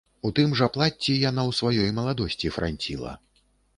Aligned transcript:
У 0.27 0.29
тым 0.37 0.53
жа 0.61 0.69
плацці 0.77 1.13
яна 1.29 1.43
ў 1.51 1.57
сваёй 1.59 1.93
маладосці 1.99 2.53
франціла. 2.57 3.13